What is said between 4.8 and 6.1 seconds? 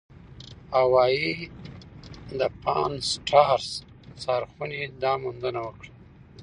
دا موندنه وکړه.